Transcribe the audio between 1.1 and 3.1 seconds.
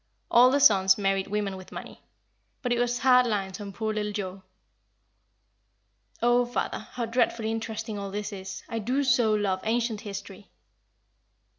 women with money. But it was